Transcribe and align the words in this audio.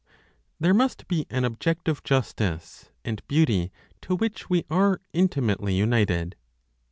THERE 0.59 0.73
MUST 0.73 1.07
BE 1.07 1.27
AN 1.29 1.45
OBJECTIVE 1.45 2.01
JUSTICE 2.03 2.89
AND 3.05 3.21
BEAUTY 3.27 3.71
TO 4.01 4.15
WHICH 4.15 4.49
WE 4.49 4.65
ARE 4.67 4.99
INTIMATELY 5.13 5.75
UNITED. 5.75 6.35